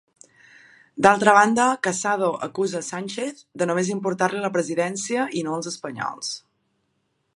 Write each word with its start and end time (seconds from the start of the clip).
D'altra 1.05 1.35
banda, 1.37 1.67
Casado 1.87 2.29
acusa 2.47 2.81
Sánchez 2.87 3.45
de 3.63 3.67
només 3.73 3.93
importar-li 3.97 4.43
la 4.47 4.53
presidència 4.57 5.27
i 5.43 5.45
no 5.49 5.59
els 5.59 5.71
espanyols. 5.75 6.33